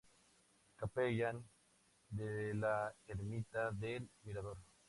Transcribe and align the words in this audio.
Capellán 0.77 1.43
de 2.09 2.55
la 2.55 2.91
Ermita 3.07 3.69
del 3.69 4.09
Mirador. 4.23 4.57